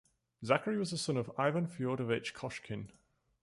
[0.43, 2.87] Zakhary was a son of Ivan Fyodorovich Koshkin.